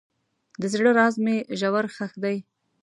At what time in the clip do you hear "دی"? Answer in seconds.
2.23-2.37